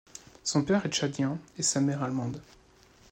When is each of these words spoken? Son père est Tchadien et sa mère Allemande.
Son 0.43 0.63
père 0.63 0.83
est 0.83 0.89
Tchadien 0.89 1.37
et 1.59 1.61
sa 1.61 1.79
mère 1.79 2.01
Allemande. 2.01 2.41